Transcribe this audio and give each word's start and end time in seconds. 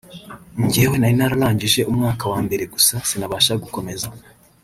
jyewe 0.71 0.95
nari 0.97 1.15
nararangije 1.17 1.81
umwaka 1.91 2.23
wa 2.31 2.39
mbere 2.45 2.63
gusa 2.73 2.95
sinabasha 3.09 3.53
gukomeza 3.63 4.07